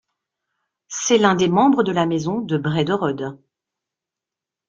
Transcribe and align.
C'est 0.87 1.19
l'un 1.19 1.35
des 1.35 1.47
membres 1.47 1.83
de 1.83 1.91
la 1.91 2.07
Maison 2.07 2.39
de 2.39 2.57
Brederode. 2.57 3.39